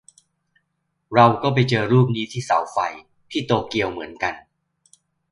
[1.13, 2.77] เราก็ไปเจอรูปนี้ที่เสาไฟ
[3.31, 4.33] ที่โตเกียวเหมือนกัน